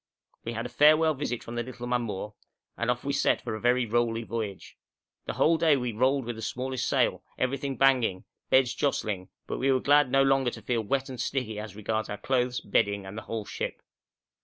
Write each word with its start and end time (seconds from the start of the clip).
We 0.43 0.53
had 0.53 0.65
a 0.65 0.69
farewell 0.69 1.13
visit 1.13 1.43
from 1.43 1.53
the 1.53 1.61
little 1.61 1.85
mamour, 1.85 2.33
and 2.75 2.89
off 2.89 3.03
we 3.03 3.13
set 3.13 3.39
for 3.39 3.53
a 3.53 3.61
very 3.61 3.85
rolly 3.85 4.23
voyage. 4.23 4.75
The 5.25 5.33
whole 5.33 5.59
day 5.59 5.77
we 5.77 5.91
rolled 5.91 6.25
with 6.25 6.37
the 6.37 6.41
smallest 6.41 6.87
sail, 6.89 7.21
everything 7.37 7.77
banging, 7.77 8.23
beds 8.49 8.73
jostling, 8.73 9.29
but 9.45 9.59
we 9.59 9.71
were 9.71 9.79
glad 9.79 10.09
no 10.09 10.23
longer 10.23 10.49
to 10.49 10.61
feel 10.63 10.81
wet 10.81 11.07
and 11.09 11.21
sticky 11.21 11.59
as 11.59 11.75
regards 11.75 12.09
our 12.09 12.17
clothes, 12.17 12.61
bedding, 12.61 13.05
and 13.05 13.15
the 13.15 13.21
whole 13.29 13.45
ship. 13.45 13.79